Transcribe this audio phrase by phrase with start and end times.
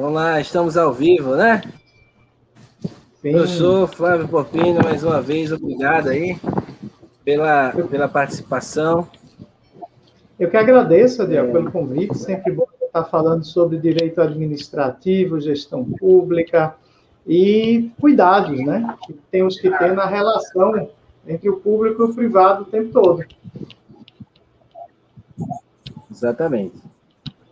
[0.00, 1.60] Vamos lá, estamos ao vivo, né?
[3.20, 3.32] Sim.
[3.32, 6.38] Eu sou Flávio Porpino, mais uma vez, obrigado aí
[7.22, 9.06] pela, pela participação.
[10.38, 11.52] Eu que agradeço, Adriel, é.
[11.52, 16.74] pelo convite, sempre bom estar falando sobre direito administrativo, gestão pública
[17.26, 18.96] e cuidados, né?
[19.06, 20.88] Que temos que ter na relação
[21.28, 23.22] entre o público e o privado o tempo todo.
[26.10, 26.89] Exatamente.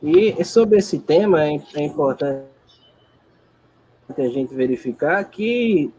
[0.02, 2.46] E sobre esse tema, é, é importante
[4.16, 5.92] a gente verificar que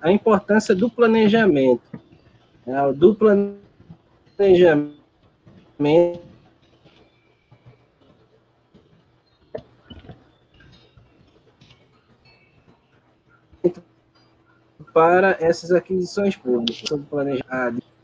[0.00, 1.82] a, importância do planejamento,
[2.66, 4.96] né, do planejamento
[14.92, 17.95] para essas aquisições públicas, sobre planejamento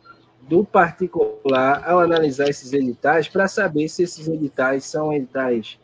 [0.52, 5.78] do particular ao analisar esses editais para saber se esses editais são editais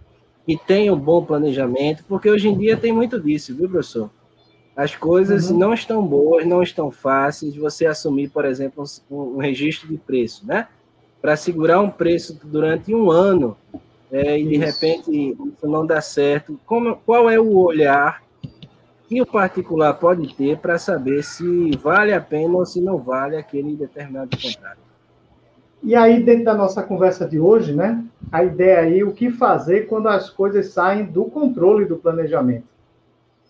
[0.45, 4.11] que têm um bom planejamento, porque hoje em dia tem muito disso, viu, professor?
[4.77, 5.57] As coisas uhum.
[5.57, 7.57] não estão boas, não estão fáceis.
[7.57, 10.69] Você assumir, por exemplo, um, um registro de preço, né?
[11.23, 13.57] Para segurar um preço durante um ano
[14.13, 16.61] é, e de repente isso não dá certo.
[16.67, 18.23] Como, qual é o olhar
[19.09, 23.37] que o particular pode ter para saber se vale a pena ou se não vale
[23.37, 24.79] aquele determinado contrato.
[25.83, 29.87] E aí, dentro da nossa conversa de hoje, né, a ideia aí, o que fazer
[29.87, 32.67] quando as coisas saem do controle do planejamento.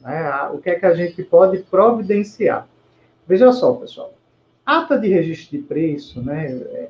[0.00, 0.31] Né?
[0.53, 2.69] O que é que a gente pode providenciar?
[3.27, 4.15] Veja só, pessoal,
[4.65, 6.89] ata de registro de preço, né, é,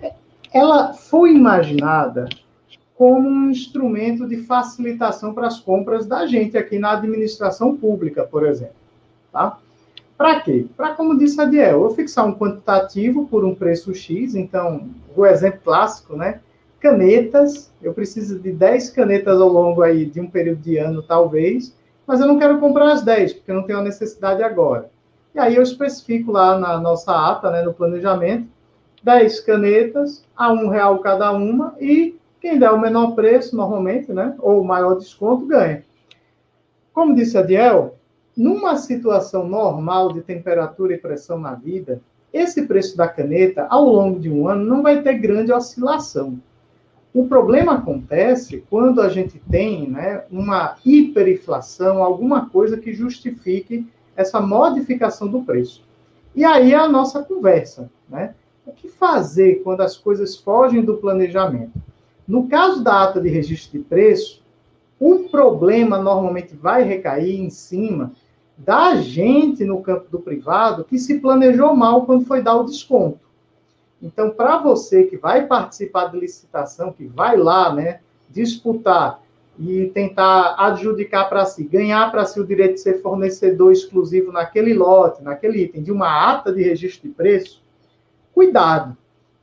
[0.00, 0.12] é,
[0.54, 2.28] ela foi imaginada
[2.96, 8.46] como um instrumento de facilitação para as compras da gente aqui na administração pública, por
[8.46, 8.74] exemplo.
[9.30, 9.58] Tá?
[10.16, 10.66] Para quê?
[10.74, 15.26] Para, como disse a Diel, eu fixar um quantitativo por um preço X, então, o
[15.26, 16.40] exemplo clássico, né?
[16.80, 21.76] Canetas, eu preciso de 10 canetas ao longo aí de um período de ano, talvez,
[22.06, 24.88] mas eu não quero comprar as 10, porque eu não tenho a necessidade agora.
[25.34, 28.48] E aí eu especifico lá na nossa ata, né, no planejamento,
[29.02, 34.36] 10 canetas a um real cada uma e quem der o menor preço, normalmente, né,
[34.38, 35.82] ou o maior desconto, ganha.
[36.92, 37.96] Como disse a Diel,
[38.36, 42.00] numa situação normal de temperatura e pressão na vida,
[42.32, 46.38] esse preço da caneta, ao longo de um ano, não vai ter grande oscilação.
[47.12, 54.40] O problema acontece quando a gente tem né, uma hiperinflação, alguma coisa que justifique essa
[54.40, 55.82] modificação do preço.
[56.32, 57.90] E aí é a nossa conversa.
[58.08, 58.36] Né?
[58.64, 61.72] O que fazer quando as coisas fogem do planejamento?
[62.26, 64.42] No caso da ata de registro de preço,
[64.98, 68.12] o problema normalmente vai recair em cima
[68.56, 73.20] da gente no campo do privado que se planejou mal quando foi dar o desconto.
[74.02, 78.00] Então, para você que vai participar de licitação, que vai lá, né,
[78.30, 79.22] disputar
[79.58, 84.74] e tentar adjudicar para si, ganhar para si o direito de ser fornecedor exclusivo naquele
[84.74, 87.62] lote, naquele item, de uma ata de registro de preço,
[88.34, 88.96] cuidado.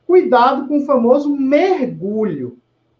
[0.06, 2.58] Cuidado com o famoso mergulho.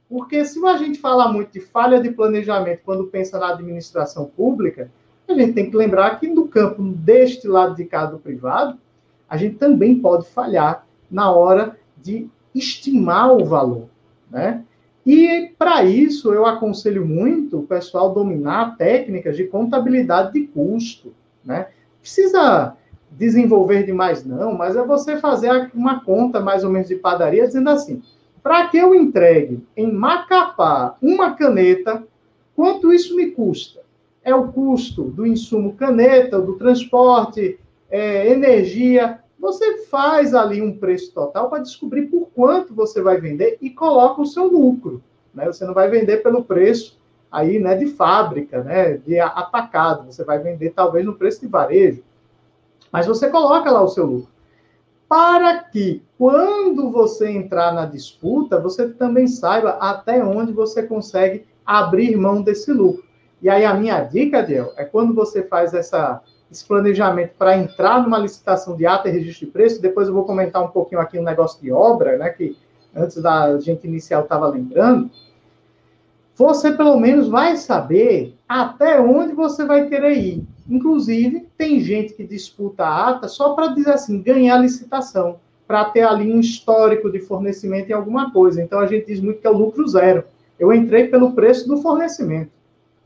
[0.09, 4.91] Porque se a gente fala muito de falha de planejamento quando pensa na administração pública,
[5.29, 8.79] a gente tem que lembrar que no campo deste lado de cá do privado,
[9.29, 13.89] a gente também pode falhar na hora de estimar o valor,
[14.31, 14.63] né?
[15.07, 21.13] E para isso eu aconselho muito o pessoal dominar técnicas de contabilidade de custo,
[21.45, 21.69] né?
[22.01, 22.77] Precisa
[23.11, 27.71] desenvolver demais não, mas é você fazer uma conta mais ou menos de padaria dizendo
[27.71, 28.03] assim:
[28.45, 32.05] para que eu entregue em Macapá uma caneta,
[32.55, 33.81] quanto isso me custa?
[34.23, 37.59] É o custo do insumo caneta, do transporte,
[37.91, 39.19] é, energia.
[39.39, 44.21] Você faz ali um preço total para descobrir por quanto você vai vender e coloca
[44.21, 45.03] o seu lucro.
[45.33, 45.47] Né?
[45.47, 47.01] Você não vai vender pelo preço
[47.33, 50.13] aí, né, de fábrica, né, de atacado.
[50.13, 52.03] Você vai vender talvez no preço de varejo.
[52.93, 54.34] Mas você coloca lá o seu lucro
[55.15, 62.17] para que, quando você entrar na disputa, você também saiba até onde você consegue abrir
[62.17, 63.05] mão desse lucro.
[63.41, 66.21] E aí, a minha dica, Adiel, é quando você faz essa,
[66.51, 70.25] esse planejamento para entrar numa licitação de ata e registro de preço, depois eu vou
[70.25, 72.59] comentar um pouquinho aqui um negócio de obra, né, que
[72.93, 75.09] antes da gente inicial estava lembrando,
[76.35, 80.54] você pelo menos vai saber até onde você vai querer ir.
[80.69, 86.03] Inclusive, tem gente que disputa a ata só para dizer assim, ganhar licitação, para ter
[86.03, 88.63] ali um histórico de fornecimento em alguma coisa.
[88.63, 90.25] Então, a gente diz muito que é o lucro zero.
[90.59, 92.51] Eu entrei pelo preço do fornecimento,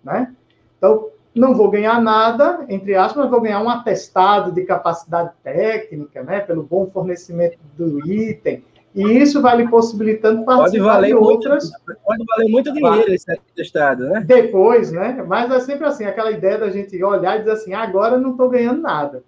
[0.05, 0.33] né?
[0.77, 6.41] Então, não vou ganhar nada, entre aspas, vou ganhar um atestado de capacidade técnica, né?
[6.41, 8.63] Pelo bom fornecimento do item.
[8.95, 11.71] E isso vai lhe possibilitando participar de outras.
[11.71, 14.25] Muito, pode valer muito dinheiro esse estado, né?
[14.27, 15.25] Depois, né?
[15.27, 18.49] Mas é sempre assim, aquela ideia da gente olhar e dizer assim, agora não estou
[18.49, 19.23] ganhando nada.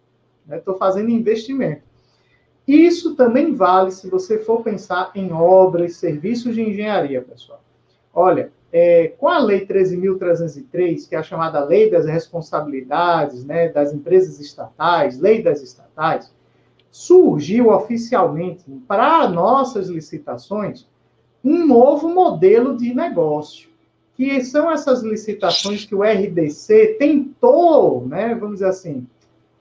[0.50, 0.78] Estou né?
[0.78, 1.82] fazendo investimento.
[2.66, 7.62] Isso também vale se você for pensar em obras, serviços de engenharia, pessoal.
[8.14, 13.92] Olha, é, com a Lei 13.303, que é a chamada Lei das Responsabilidades né, das
[13.92, 16.32] Empresas Estatais, Lei das Estatais,
[16.90, 20.86] surgiu oficialmente para nossas licitações
[21.42, 23.70] um novo modelo de negócio,
[24.14, 29.06] que são essas licitações que o RDC tentou, né, vamos dizer assim,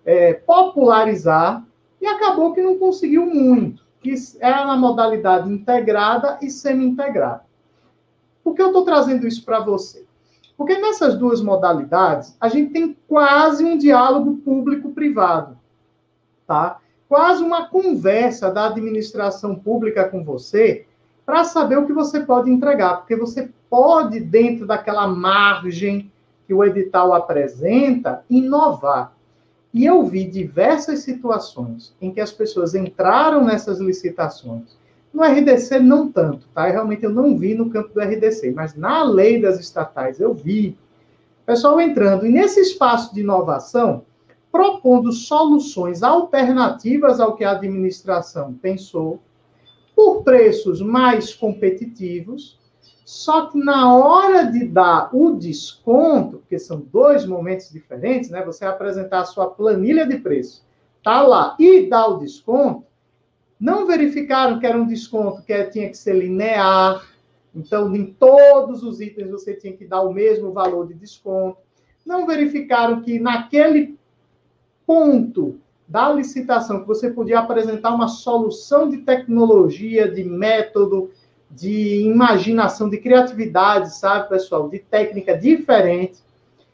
[0.05, 1.65] é, popularizar
[2.01, 7.43] e acabou que não conseguiu muito, que era na modalidade integrada e semi-integrada.
[8.43, 10.05] Por que eu estou trazendo isso para você?
[10.57, 15.57] Porque nessas duas modalidades, a gente tem quase um diálogo público-privado,
[16.45, 16.79] tá?
[17.09, 20.85] Quase uma conversa da administração pública com você
[21.25, 26.11] para saber o que você pode entregar, porque você pode, dentro daquela margem
[26.45, 29.11] que o edital apresenta, inovar.
[29.73, 34.77] E eu vi diversas situações em que as pessoas entraram nessas licitações.
[35.11, 36.67] No RDC, não tanto, tá?
[36.67, 40.77] Realmente eu não vi no campo do RDC, mas na lei das estatais eu vi.
[41.43, 42.27] Pessoal entrando.
[42.27, 44.03] E nesse espaço de inovação,
[44.51, 49.19] propondo soluções alternativas ao que a administração pensou,
[49.95, 52.57] por preços mais competitivos,
[53.05, 58.45] só que na hora de dar o desconto, porque são dois momentos diferentes, né?
[58.45, 60.63] Você apresentar a sua planilha de preço,
[61.03, 62.85] tá lá e dar o desconto,
[63.59, 67.05] não verificaram que era um desconto que tinha que ser linear,
[67.53, 71.57] então em todos os itens você tinha que dar o mesmo valor de desconto.
[72.05, 73.98] Não verificaram que naquele
[74.89, 81.11] ponto da licitação que você podia apresentar uma solução de tecnologia, de método,
[81.51, 86.23] de imaginação, de criatividade, sabe, pessoal, de técnica diferente,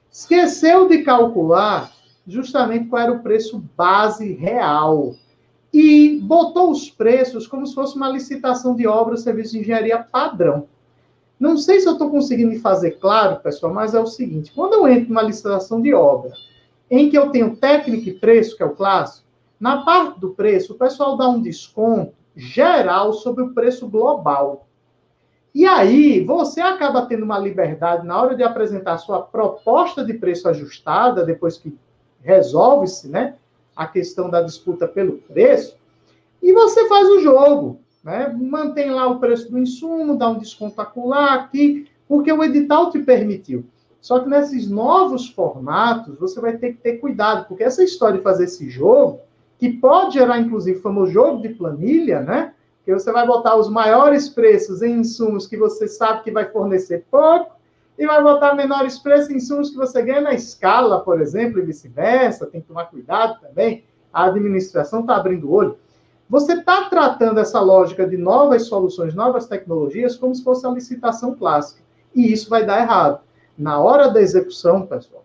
[0.10, 1.92] esqueceu de calcular
[2.26, 5.14] justamente qual era o preço base real.
[5.74, 10.00] E botou os preços como se fosse uma licitação de obra ou serviço de engenharia
[10.00, 10.68] padrão.
[11.38, 14.88] Não sei se eu estou conseguindo fazer claro, pessoal, mas é o seguinte: quando eu
[14.88, 16.32] entro numa licitação de obra,
[16.90, 19.26] em que eu tenho técnica e preço, que é o clássico,
[19.60, 24.68] na parte do preço, o pessoal dá um desconto geral sobre o preço global.
[25.54, 30.50] E aí, você acaba tendo uma liberdade na hora de apresentar sua proposta de preço
[30.50, 31.74] ajustada, depois que
[32.22, 33.36] resolve-se né,
[33.76, 35.78] a questão da disputa pelo preço,
[36.42, 37.80] e você faz o jogo.
[38.04, 38.28] Né?
[38.38, 43.00] Mantém lá o preço do insumo, dá um desconto acular aqui, porque o edital te
[43.00, 43.66] permitiu.
[44.06, 48.24] Só que nesses novos formatos, você vai ter que ter cuidado, porque essa história de
[48.24, 49.22] fazer esse jogo,
[49.58, 52.54] que pode gerar, inclusive, o famoso jogo de planilha, né?
[52.86, 57.04] que você vai botar os maiores preços em insumos que você sabe que vai fornecer
[57.10, 57.56] pouco,
[57.98, 61.66] e vai botar menores preços em insumos que você ganha na escala, por exemplo, e
[61.66, 62.46] vice-versa.
[62.46, 63.86] Tem que tomar cuidado também.
[64.14, 65.80] A administração está abrindo o olho.
[66.30, 71.34] Você está tratando essa lógica de novas soluções, novas tecnologias, como se fosse a licitação
[71.34, 71.82] clássica.
[72.14, 73.26] E isso vai dar errado.
[73.58, 75.24] Na hora da execução, pessoal,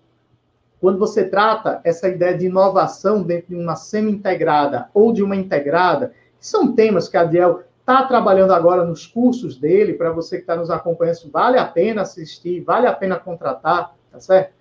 [0.80, 6.12] quando você trata essa ideia de inovação dentro de uma semi-integrada ou de uma integrada,
[6.38, 10.56] são temas que a Adiel está trabalhando agora nos cursos dele, para você que está
[10.56, 14.52] nos acompanhando, vale a pena assistir, vale a pena contratar, tá certo?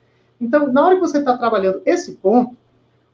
[0.41, 2.57] Então, na hora que você está trabalhando esse ponto,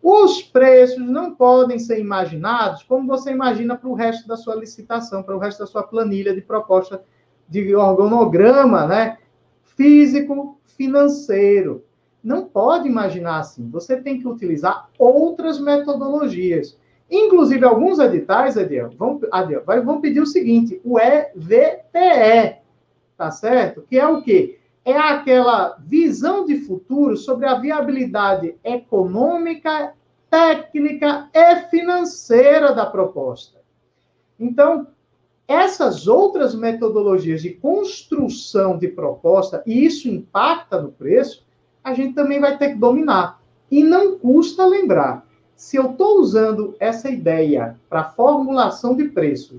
[0.01, 5.24] os preços não podem ser imaginados como você imagina para o resto da sua licitação,
[5.24, 7.03] para o resto da sua planilha de proposta
[7.50, 9.18] de organograma, né?
[9.75, 11.84] Físico, financeiro.
[12.24, 13.70] Não pode imaginar assim.
[13.70, 16.77] Você tem que utilizar outras metodologias.
[17.10, 22.58] Inclusive, alguns editais, Adiel, vão, Adiel, vão pedir o seguinte: o EVTE,
[23.15, 23.84] tá certo?
[23.88, 24.60] Que é o quê?
[24.84, 29.94] É aquela visão de futuro sobre a viabilidade econômica,
[30.29, 33.60] técnica e financeira da proposta.
[34.39, 34.88] Então,
[35.48, 41.46] essas outras metodologias de construção de proposta, e isso impacta no preço,
[41.84, 43.40] a gente também vai ter que dominar.
[43.70, 45.25] E não custa lembrar
[45.56, 49.58] se eu estou usando essa ideia para formulação de preço,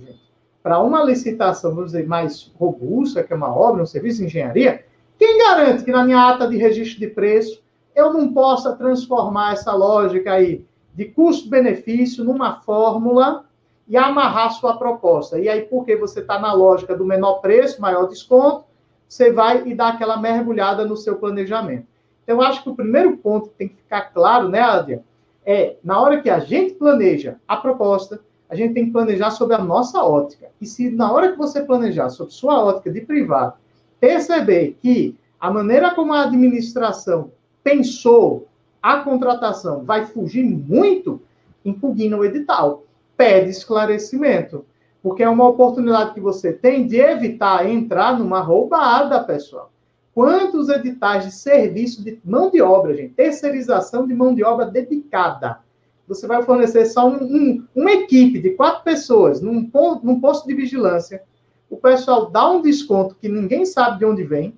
[0.63, 4.85] para uma licitação, vamos dizer, mais robusta, que é uma obra, um serviço de engenharia,
[5.19, 7.63] quem garante que na minha ata de registro de preço
[7.95, 13.46] eu não possa transformar essa lógica aí de custo-benefício numa fórmula
[13.89, 15.39] e amarrar sua proposta?
[15.39, 18.65] E aí, porque você está na lógica do menor preço, maior desconto,
[19.09, 21.87] você vai e dá aquela mergulhada no seu planejamento.
[22.25, 25.05] Então, eu acho que o primeiro ponto que tem que ficar claro, né, Adria?
[25.47, 29.55] é, na hora que a gente planeja a proposta, a gente tem que planejar sobre
[29.55, 30.49] a nossa ótica.
[30.61, 33.55] E se na hora que você planejar sobre sua ótica de privado,
[34.01, 37.31] perceber que a maneira como a administração
[37.63, 38.49] pensou
[38.83, 41.21] a contratação vai fugir muito,
[41.65, 42.85] impugna o edital,
[43.17, 44.65] pede esclarecimento,
[45.03, 49.71] porque é uma oportunidade que você tem de evitar entrar numa roubada, pessoal.
[50.15, 55.61] Quantos editais de serviço de mão de obra, gente, terceirização de mão de obra dedicada,
[56.09, 59.71] você vai fornecer só um, um, uma equipe de quatro pessoas num,
[60.03, 61.23] num posto de vigilância,
[61.69, 64.55] o pessoal dá um desconto que ninguém sabe de onde vem,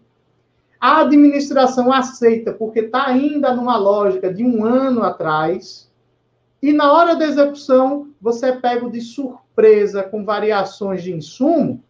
[0.81, 5.88] a administração aceita porque está ainda numa lógica de um ano atrás,
[6.62, 11.83] e na hora da execução você é pego de surpresa com variações de insumo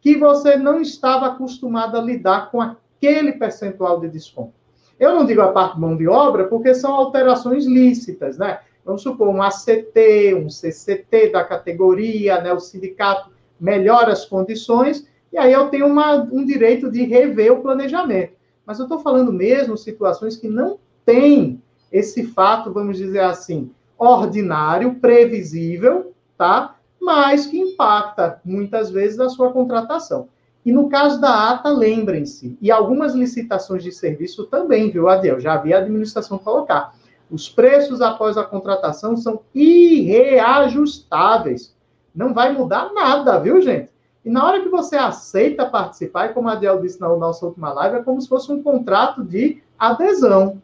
[0.00, 4.52] que você não estava acostumado a lidar com aquele percentual de desconto.
[4.98, 8.60] Eu não digo a parte mão de obra porque são alterações lícitas, né?
[8.84, 12.52] Vamos supor, um ACT, um CCT da categoria, né?
[12.52, 17.62] o sindicato melhora as condições, e aí eu tenho uma, um direito de rever o
[17.62, 18.34] planejamento.
[18.66, 24.96] Mas eu estou falando mesmo situações que não têm esse fato, vamos dizer assim, ordinário,
[24.96, 26.76] previsível, tá?
[27.00, 30.28] Mas que impacta muitas vezes a sua contratação.
[30.64, 35.38] E no caso da ata, lembrem-se, e algumas licitações de serviço também, viu, Adel?
[35.38, 36.94] Já vi a administração colocar.
[37.30, 41.74] Os preços após a contratação são irreajustáveis.
[42.14, 43.90] Não vai mudar nada, viu, gente?
[44.24, 47.70] E na hora que você aceita participar, e como a Adel disse na nossa última
[47.74, 50.62] live, é como se fosse um contrato de adesão.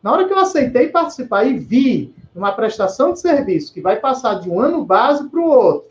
[0.00, 4.34] Na hora que eu aceitei participar e vi uma prestação de serviço que vai passar
[4.34, 5.90] de um ano base para o outro,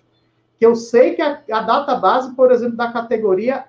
[0.58, 3.66] que eu sei que a, a, data base, por exemplo, da categoria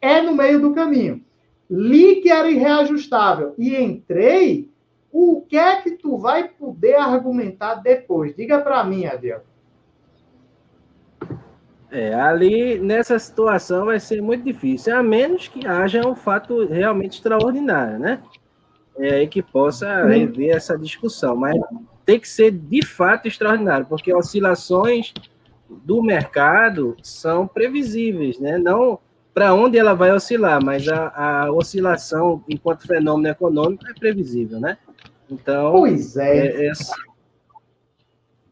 [0.00, 1.22] é no meio do caminho.
[1.68, 4.70] Li que era irreajustável e entrei,
[5.12, 8.34] o que é que tu vai poder argumentar depois?
[8.34, 9.42] Diga para mim, Adel.
[11.90, 17.14] É, ali nessa situação vai ser muito difícil, a menos que haja um fato realmente
[17.14, 18.22] extraordinário, né?
[18.98, 21.56] É aí que possa rever essa discussão, mas
[22.08, 25.12] tem que ser de fato extraordinário, porque oscilações
[25.68, 28.56] do mercado são previsíveis, né?
[28.56, 28.98] Não
[29.34, 34.78] para onde ela vai oscilar, mas a, a, oscilação enquanto fenômeno econômico é previsível, né?
[35.30, 36.46] Então, pois é.
[36.46, 36.72] é, é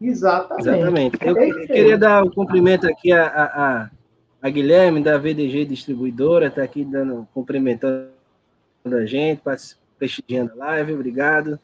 [0.03, 0.69] Exatamente.
[0.69, 1.19] Exatamente.
[1.23, 3.91] Eu queria dar um cumprimento aqui a, a,
[4.43, 8.11] a, Guilherme, da VDG Distribuidora, está aqui dando, cumprimentando
[8.85, 9.41] a gente,
[9.99, 11.59] prestigiando a live, obrigado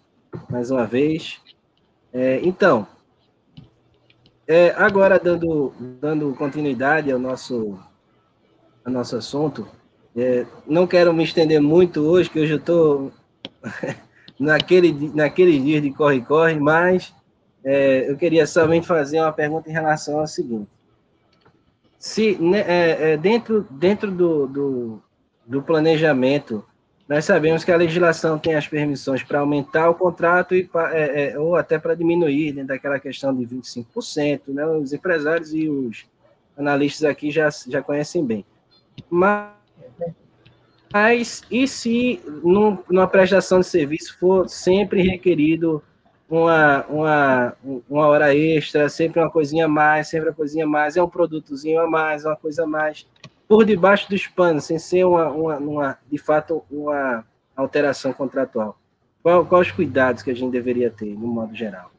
[0.48, 1.38] mais uma vez.
[2.12, 2.86] É, então,
[4.46, 7.78] é, agora dando, dando continuidade ao nosso,
[8.84, 9.66] ao nosso assunto,
[10.14, 13.12] é, não quero me estender muito hoje, que hoje eu estou
[14.38, 17.14] naquele, naquele dia de corre-corre, mas
[17.64, 20.68] é, eu queria somente fazer uma pergunta em relação ao seguinte.
[21.98, 25.02] Se né, é, é, dentro, dentro do, do,
[25.46, 26.64] do, planejamento,
[27.08, 31.38] nós sabemos que a legislação tem as permissões para aumentar o contrato e, é, é,
[31.38, 34.66] ou até para diminuir, dentro daquela questão de 25%, né?
[34.66, 36.06] os empresários e os
[36.56, 38.44] analistas aqui já, já conhecem bem.
[39.10, 39.50] Mas,
[40.92, 45.82] mas e se num, numa prestação de serviço for sempre requerido
[46.30, 47.56] uma, uma,
[47.90, 51.08] uma hora extra, sempre uma coisinha a mais, sempre uma coisinha a mais, é um
[51.08, 53.06] produtozinho a mais, uma coisa a mais,
[53.52, 57.22] por debaixo dos panos, sem ser uma, uma, uma de fato uma
[57.54, 58.78] alteração contratual.
[59.22, 61.90] Qual, quais os cuidados que a gente deveria ter, no modo geral?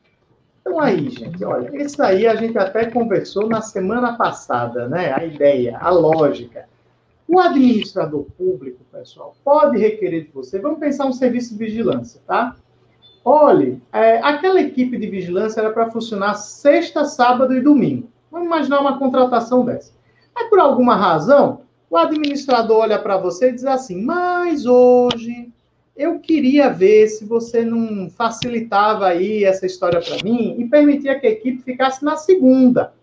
[0.59, 5.13] Então aí, gente, olha, isso aí a gente até conversou na semana passada, né?
[5.13, 6.67] A ideia, a lógica.
[7.27, 12.55] O administrador público, pessoal, pode requerer de você, vamos pensar um serviço de vigilância, tá?
[13.23, 18.09] Olhe, é, aquela equipe de vigilância era para funcionar sexta, sábado e domingo.
[18.31, 19.92] Vamos imaginar uma contratação dessa.
[20.35, 25.51] Aí, por alguma razão, o administrador olha para você e diz assim: Mas hoje
[25.95, 31.27] eu queria ver se você não facilitava aí essa história para mim e permitia que
[31.27, 32.93] a equipe ficasse na segunda.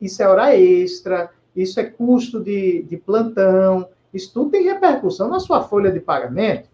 [0.00, 5.38] Isso é hora extra, isso é custo de, de plantão, isso tudo tem repercussão na
[5.38, 6.68] sua folha de pagamento.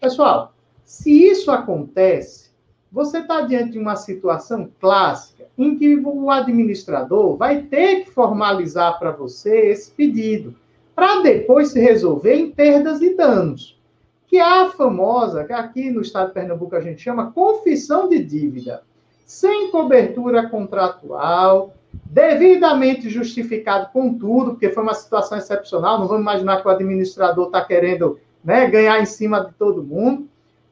[0.00, 0.54] Pessoal,
[0.84, 2.50] se isso acontece,
[2.90, 8.98] você está diante de uma situação clássica em que o administrador vai ter que formalizar
[8.98, 10.54] para você esse pedido,
[10.94, 13.78] para depois se resolver em perdas e danos.
[14.26, 18.22] Que é a famosa, que aqui no estado de Pernambuco a gente chama confissão de
[18.22, 18.82] dívida,
[19.26, 21.74] sem cobertura contratual,
[22.04, 27.46] devidamente justificado com tudo, porque foi uma situação excepcional, não vamos imaginar que o administrador
[27.46, 30.28] está querendo né, ganhar em cima de todo mundo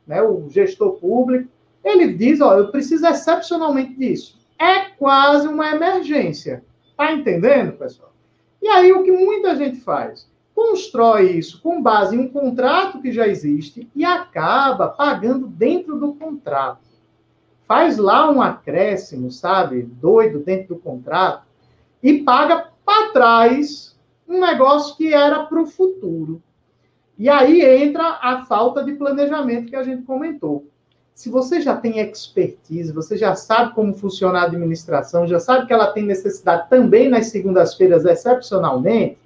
[0.06, 1.48] né, o gestor público,
[1.82, 4.38] ele diz, ó, eu preciso excepcionalmente disso.
[4.58, 6.64] É quase uma emergência.
[6.96, 8.12] Tá entendendo, pessoal?
[8.62, 10.28] E aí o que muita gente faz?
[10.54, 16.14] Constrói isso com base em um contrato que já existe e acaba pagando dentro do
[16.14, 16.80] contrato.
[17.68, 19.82] Faz lá um acréscimo, sabe?
[19.82, 21.44] Doido dentro do contrato
[22.02, 23.96] e paga para trás
[24.26, 26.42] um negócio que era para o futuro.
[27.18, 30.66] E aí entra a falta de planejamento que a gente comentou.
[31.16, 35.72] Se você já tem expertise, você já sabe como funciona a administração, já sabe que
[35.72, 39.16] ela tem necessidade também nas segundas-feiras, excepcionalmente,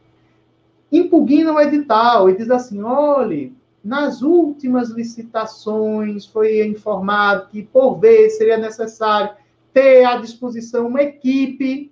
[0.92, 8.38] impugna o edital e diz assim: olhe, nas últimas licitações foi informado que, por vez,
[8.38, 9.34] seria necessário
[9.74, 11.90] ter à disposição uma equipe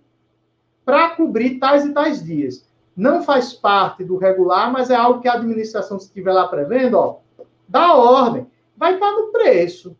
[0.85, 2.65] para cobrir tais e tais dias.
[2.97, 6.95] Não faz parte do regular, mas é algo que a administração, se estiver lá prevendo,
[6.95, 7.17] ó,
[7.69, 8.47] dá ordem.
[8.79, 9.97] Vai estar no preço.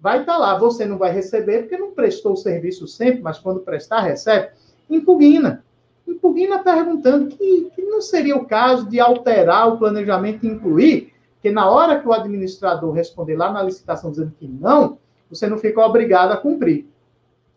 [0.00, 0.56] Vai estar lá.
[0.58, 4.50] Você não vai receber, porque não prestou o serviço sempre, mas quando prestar, recebe.
[4.88, 5.64] Impugna.
[6.06, 11.50] Impugna perguntando que, que não seria o caso de alterar o planejamento e incluir, que
[11.50, 15.84] na hora que o administrador responder lá na licitação dizendo que não, você não fica
[15.84, 16.86] obrigado a cumprir.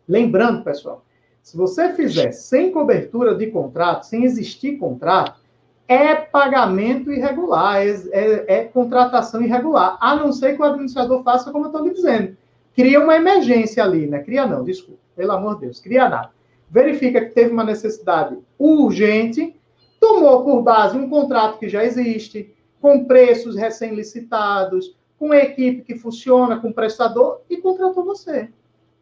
[0.08, 1.04] Lembrando, pessoal,
[1.42, 5.40] se você fizer sem cobertura de contrato, sem existir contrato,
[5.88, 11.52] é pagamento irregular, é, é, é, contratação irregular, a não ser que o administrador faça
[11.52, 12.38] como eu estou lhe dizendo.
[12.76, 14.20] Cria uma emergência ali, né?
[14.20, 16.32] Cria não, desculpa, pelo amor de Deus, cria nada.
[16.70, 19.56] Verifica que teve uma necessidade urgente,
[20.00, 26.60] tomou por base um contrato que já existe, com preços recém-licitados, com equipe que funciona,
[26.60, 28.50] com prestador, e contratou você.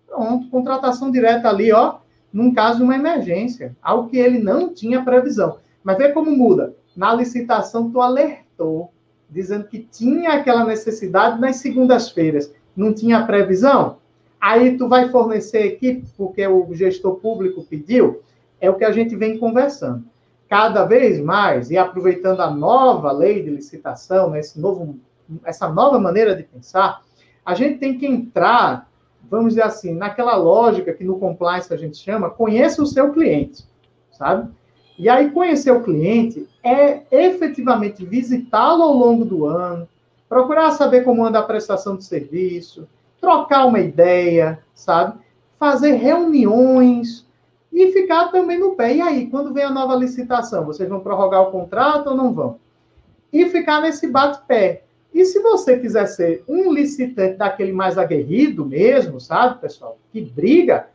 [0.05, 1.99] Pronto, contratação direta ali, ó,
[2.31, 5.57] num caso de uma emergência, algo que ele não tinha previsão.
[5.83, 6.75] Mas vê como muda.
[6.95, 8.91] Na licitação, tu alertou,
[9.29, 12.53] dizendo que tinha aquela necessidade nas segundas-feiras.
[12.75, 13.97] Não tinha previsão?
[14.39, 18.21] Aí tu vai fornecer equipe, porque o gestor público pediu.
[18.59, 20.03] É o que a gente vem conversando.
[20.49, 24.99] Cada vez mais, e aproveitando a nova lei de licitação, né, esse novo,
[25.45, 27.01] essa nova maneira de pensar,
[27.45, 28.91] a gente tem que entrar
[29.31, 33.63] vamos dizer assim, naquela lógica que no compliance a gente chama, conheça o seu cliente,
[34.11, 34.51] sabe?
[35.01, 39.89] E aí, conhecer o cliente é efetivamente visitá-lo ao longo do ano,
[40.29, 42.87] procurar saber como anda a prestação de serviço,
[43.19, 45.17] trocar uma ideia, sabe?
[45.57, 47.25] Fazer reuniões
[47.73, 48.93] e ficar também no pé.
[48.93, 52.59] E aí, quando vem a nova licitação, vocês vão prorrogar o contrato ou não vão?
[53.33, 54.83] E ficar nesse bate-pé.
[55.11, 60.89] E se você quiser ser um licitante daquele mais aguerrido mesmo, sabe, pessoal, que briga,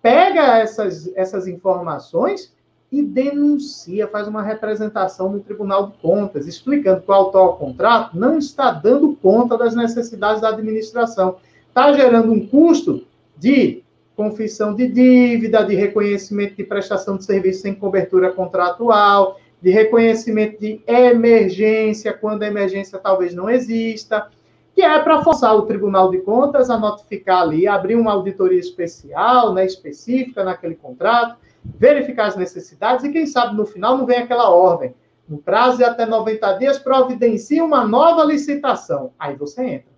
[0.00, 2.56] pega essas, essas informações
[2.90, 8.38] e denuncia, faz uma representação no Tribunal de Contas, explicando que o atual contrato não
[8.38, 11.36] está dando conta das necessidades da administração.
[11.68, 13.04] Está gerando um custo
[13.36, 13.82] de
[14.16, 20.80] confissão de dívida, de reconhecimento de prestação de serviço sem cobertura contratual, de reconhecimento de
[20.86, 24.28] emergência, quando a emergência talvez não exista,
[24.74, 29.52] que é para forçar o Tribunal de Contas a notificar ali, abrir uma auditoria especial,
[29.52, 34.50] né, específica naquele contrato, verificar as necessidades e, quem sabe, no final não vem aquela
[34.50, 34.94] ordem.
[35.28, 39.12] No prazo de até 90 dias, providencia uma nova licitação.
[39.18, 39.92] Aí você entra.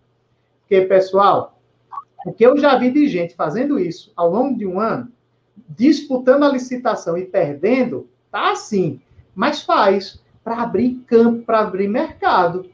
[0.61, 1.59] Porque, pessoal,
[2.27, 5.09] o que eu já vi de gente fazendo isso ao longo de um ano,
[5.69, 9.01] disputando a licitação e perdendo, tá assim
[9.35, 12.67] mas faz para abrir campo, para abrir mercado.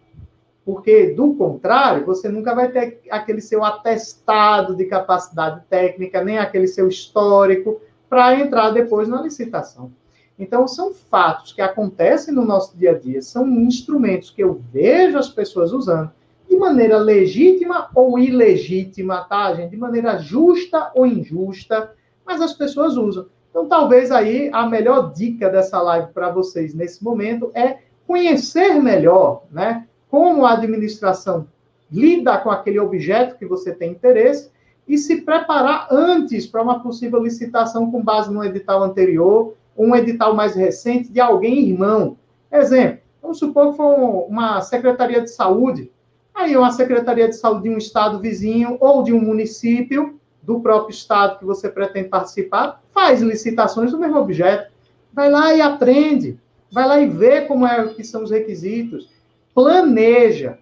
[0.64, 6.66] Porque, do contrário, você nunca vai ter aquele seu atestado de capacidade técnica, nem aquele
[6.66, 9.90] seu histórico, para entrar depois na licitação.
[10.38, 15.16] Então, são fatos que acontecem no nosso dia a dia, são instrumentos que eu vejo
[15.16, 16.10] as pessoas usando
[16.48, 19.70] de maneira legítima ou ilegítima, tá, gente?
[19.70, 21.92] De maneira justa ou injusta,
[22.24, 23.26] mas as pessoas usam.
[23.50, 29.44] Então, talvez aí a melhor dica dessa live para vocês nesse momento é conhecer melhor,
[29.50, 31.48] né, como a administração
[31.90, 34.50] lida com aquele objeto que você tem interesse
[34.86, 40.34] e se preparar antes para uma possível licitação com base no edital anterior, um edital
[40.34, 42.16] mais recente de alguém irmão.
[42.50, 45.90] Exemplo, vamos supor que for uma secretaria de saúde,
[46.34, 50.94] aí uma secretaria de saúde de um estado vizinho ou de um município do próprio
[50.94, 54.70] estado que você pretende participar, faz licitações do mesmo objeto.
[55.12, 56.38] Vai lá e aprende.
[56.70, 59.10] Vai lá e vê como é que são os requisitos.
[59.52, 60.58] Planeja.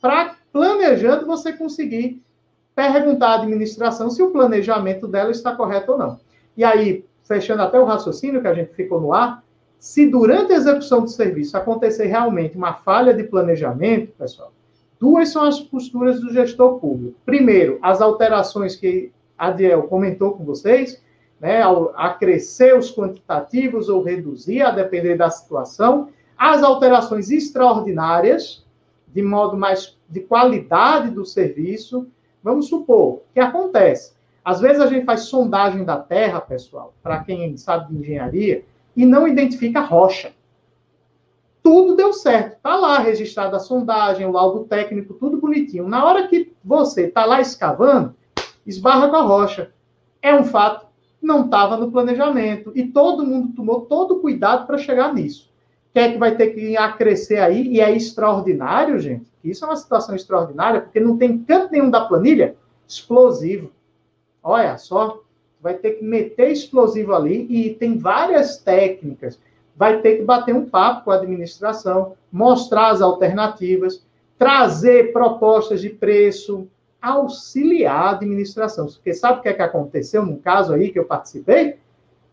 [0.00, 2.20] Para planejando você conseguir
[2.78, 6.20] perguntar à administração se o planejamento dela está correto ou não.
[6.56, 9.42] E aí, fechando até o raciocínio que a gente ficou no ar,
[9.80, 14.52] se durante a execução do serviço acontecer realmente uma falha de planejamento, pessoal,
[15.00, 17.18] duas são as posturas do gestor público.
[17.26, 21.02] Primeiro, as alterações que Adiel comentou com vocês,
[21.40, 28.64] né, ao acrescer os quantitativos ou reduzir, a depender da situação, as alterações extraordinárias,
[29.08, 32.06] de modo mais de qualidade do serviço.
[32.48, 34.14] Vamos supor que acontece.
[34.42, 38.64] Às vezes a gente faz sondagem da terra, pessoal, para quem sabe de engenharia,
[38.96, 40.32] e não identifica rocha.
[41.62, 42.56] Tudo deu certo.
[42.56, 45.86] Está lá registrada a sondagem, o laudo técnico, tudo bonitinho.
[45.86, 48.14] Na hora que você está lá escavando,
[48.66, 49.70] esbarra com a rocha.
[50.22, 50.86] É um fato,
[51.20, 52.72] não estava no planejamento.
[52.74, 55.50] E todo mundo tomou todo o cuidado para chegar nisso.
[55.92, 59.26] Quer é que vai ter que acrescer aí, e é extraordinário, gente.
[59.42, 63.70] Isso é uma situação extraordinária, porque não tem canto nenhum da planilha explosivo.
[64.42, 65.22] Olha só,
[65.60, 69.38] vai ter que meter explosivo ali e tem várias técnicas.
[69.76, 74.04] Vai ter que bater um papo com a administração, mostrar as alternativas,
[74.38, 76.68] trazer propostas de preço,
[77.00, 78.86] auxiliar a administração.
[78.86, 81.76] Porque sabe o que é que aconteceu no caso aí que eu participei?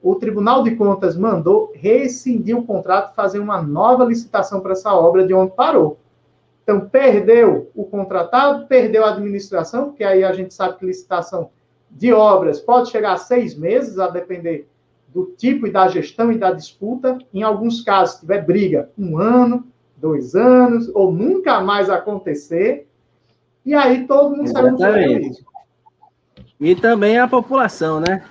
[0.02, 4.94] O Tribunal de Contas mandou rescindir o contrato e fazer uma nova licitação para essa
[4.94, 5.98] obra de onde parou.
[6.64, 11.50] Então, perdeu o contratado, perdeu a administração, porque aí a gente sabe que licitação
[11.90, 14.68] de obras pode chegar a seis meses, a depender
[15.14, 17.18] do tipo e da gestão e da disputa.
[17.34, 22.88] Em alguns casos, se tiver briga, um ano, dois anos, ou nunca mais acontecer.
[23.66, 25.46] E aí todo mundo sabe Exatamente.
[26.60, 28.24] E também a população, né?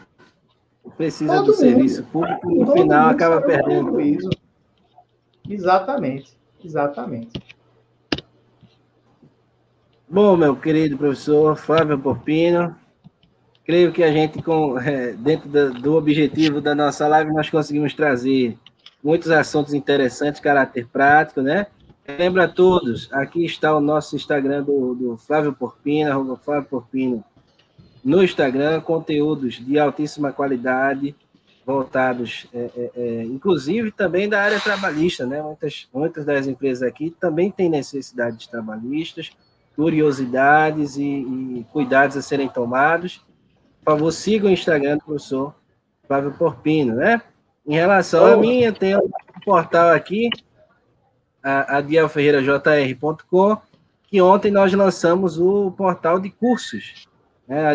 [0.97, 1.61] Precisa todo do mundo.
[1.61, 4.01] serviço público e no todo final acaba perdendo.
[4.01, 4.31] Isso.
[5.49, 6.33] Exatamente,
[6.65, 7.33] exatamente.
[10.09, 12.77] Bom, meu querido professor Flávio Popino,
[13.65, 17.95] creio que a gente, com, é, dentro do, do objetivo da nossa live, nós conseguimos
[17.95, 18.57] trazer
[19.03, 21.67] muitos assuntos interessantes, caráter prático, né?
[22.07, 27.25] Lembra a todos, aqui está o nosso Instagram do, do Flávio Porpino, arroba Flávio Porpino,
[28.05, 31.15] no Instagram, conteúdos de altíssima qualidade,
[31.65, 35.41] voltados, é, é, é, inclusive também da área trabalhista, né?
[35.41, 39.31] Muitas, muitas das empresas aqui também têm necessidades trabalhistas,
[39.75, 43.25] curiosidades e, e cuidados a serem tomados.
[43.83, 45.55] Por favor, siga o Instagram do professor
[46.07, 47.23] Flávio Porpino, né?
[47.67, 48.35] Em relação oh.
[48.35, 50.29] a mim, eu tenho um portal aqui,
[51.43, 53.57] a, a dielferreirajr.com,
[54.07, 57.09] que ontem nós lançamos o portal de cursos,
[57.47, 57.67] né?
[57.69, 57.75] a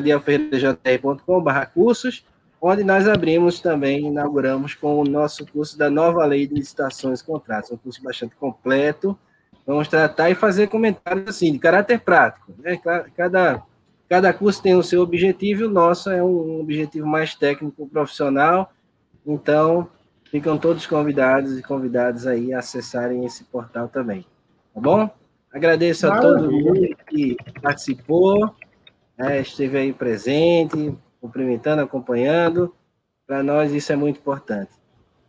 [0.00, 2.24] dielferreirajr.com barra cursos,
[2.60, 7.24] onde nós abrimos também, inauguramos com o nosso curso da nova lei de licitações e
[7.24, 9.18] contratos, um curso bastante completo,
[9.66, 12.80] vamos tratar e fazer comentários assim, de caráter prático, né?
[13.16, 13.62] Cada,
[14.08, 18.72] cada curso tem o seu objetivo, e o nosso é um objetivo mais técnico, profissional,
[19.26, 19.88] então
[20.30, 24.26] ficam todos convidados e convidadas aí a acessarem esse portal também.
[24.74, 25.10] Tá bom?
[25.54, 28.52] Agradeço a todo mundo que participou,
[29.16, 32.74] né, esteve aí presente, cumprimentando, acompanhando.
[33.24, 34.72] Para nós isso é muito importante.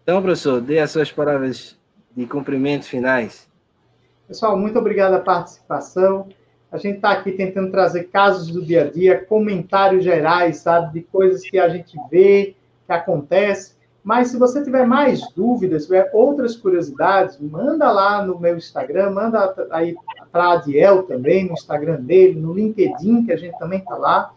[0.01, 1.77] Então, professor, dê as suas palavras
[2.17, 3.47] de cumprimentos finais.
[4.27, 6.27] Pessoal, muito obrigado a participação.
[6.71, 11.01] A gente está aqui tentando trazer casos do dia a dia, comentários gerais, sabe, de
[11.05, 12.55] coisas que a gente vê,
[12.87, 13.74] que acontece.
[14.05, 19.67] Mas se você tiver mais dúvidas, tiver outras curiosidades, manda lá no meu Instagram, manda
[19.71, 19.95] aí
[20.31, 24.31] para Adiel também, no Instagram dele, no LinkedIn, que a gente também está lá.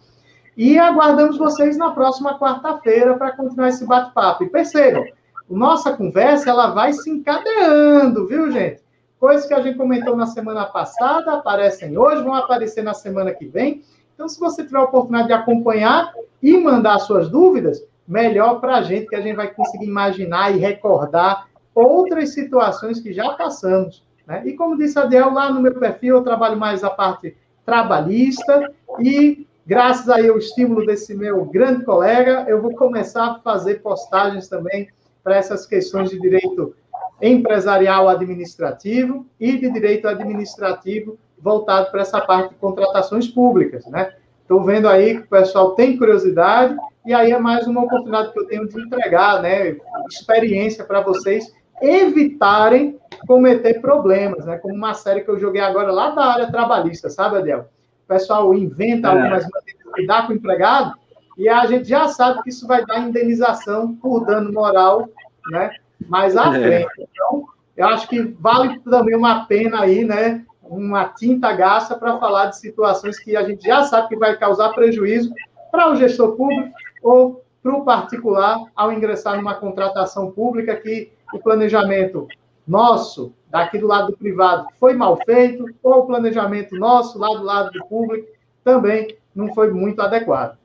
[0.57, 4.42] E aguardamos vocês na próxima quarta-feira para continuar esse bate-papo.
[4.42, 5.04] E percebam,
[5.50, 8.81] nossa conversa ela vai se encadeando, viu, gente?
[9.20, 13.44] Coisas que a gente comentou na semana passada aparecem hoje, vão aparecer na semana que
[13.44, 13.83] vem.
[14.14, 16.11] Então, se você tiver a oportunidade de acompanhar
[16.42, 20.59] e mandar suas dúvidas, melhor para a gente, que a gente vai conseguir imaginar e
[20.59, 24.03] recordar outras situações que já passamos.
[24.27, 24.42] Né?
[24.47, 28.73] E como disse a Adiel, lá no meu perfil eu trabalho mais a parte trabalhista
[28.99, 34.49] e graças aí ao estímulo desse meu grande colega, eu vou começar a fazer postagens
[34.49, 34.88] também
[35.23, 36.75] para essas questões de direito
[37.21, 44.14] empresarial administrativo e de direito administrativo voltado para essa parte de contratações públicas, né?
[44.40, 46.75] Estou vendo aí que o pessoal tem curiosidade
[47.09, 49.79] e aí é mais uma oportunidade que eu tenho de entregar, né,
[50.11, 56.11] experiência para vocês evitarem cometer problemas, né, como uma série que eu joguei agora lá
[56.11, 57.61] da área trabalhista, sabe, Adel?
[58.05, 59.11] O pessoal inventa é.
[59.11, 60.92] algumas maneiras de lidar com o empregado
[61.38, 65.09] e a gente já sabe que isso vai dar indenização por dano moral,
[65.51, 65.71] né,
[66.11, 66.61] mais à é.
[66.61, 67.09] frente.
[67.11, 72.47] Então, eu acho que vale também uma pena aí, né, uma tinta gasta para falar
[72.47, 75.33] de situações que a gente já sabe que vai causar prejuízo
[75.71, 76.71] para o gestor público
[77.02, 82.26] ou para o particular ao ingressar numa contratação pública que o planejamento
[82.66, 87.42] nosso, daqui do lado do privado, foi mal feito, ou o planejamento nosso, lá do
[87.42, 88.28] lado do público,
[88.62, 90.58] também não foi muito adequado.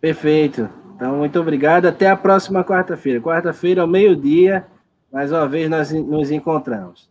[0.00, 0.68] Perfeito.
[0.96, 1.86] Então, muito obrigado.
[1.86, 3.20] Até a próxima quarta-feira.
[3.20, 4.66] Quarta-feira, ao meio-dia,
[5.12, 7.08] mais uma vez nós nos encontramos.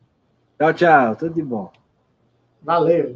[0.58, 1.15] Tchau, tchau.
[1.15, 1.71] Tudo de bom.
[2.62, 3.15] Valeu.